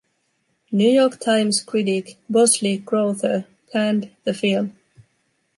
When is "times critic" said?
1.19-2.17